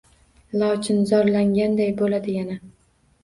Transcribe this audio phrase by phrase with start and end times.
[0.61, 2.57] Lochin zorlanganday bo‘ladi yana.